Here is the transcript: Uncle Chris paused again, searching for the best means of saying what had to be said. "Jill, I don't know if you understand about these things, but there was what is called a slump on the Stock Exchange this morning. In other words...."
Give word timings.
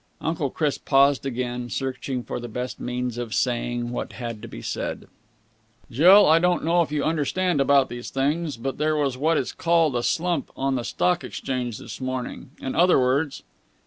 Uncle 0.19 0.49
Chris 0.49 0.79
paused 0.79 1.27
again, 1.27 1.69
searching 1.69 2.23
for 2.23 2.39
the 2.39 2.47
best 2.47 2.79
means 2.79 3.19
of 3.19 3.35
saying 3.35 3.91
what 3.91 4.13
had 4.13 4.41
to 4.41 4.47
be 4.47 4.59
said. 4.59 5.07
"Jill, 5.91 6.25
I 6.25 6.39
don't 6.39 6.63
know 6.63 6.81
if 6.81 6.91
you 6.91 7.03
understand 7.03 7.61
about 7.61 7.87
these 7.87 8.09
things, 8.09 8.57
but 8.57 8.79
there 8.79 8.95
was 8.95 9.15
what 9.15 9.37
is 9.37 9.51
called 9.53 9.95
a 9.95 10.01
slump 10.01 10.49
on 10.57 10.73
the 10.73 10.83
Stock 10.83 11.23
Exchange 11.23 11.77
this 11.77 12.01
morning. 12.01 12.49
In 12.59 12.73
other 12.73 12.99
words...." 12.99 13.43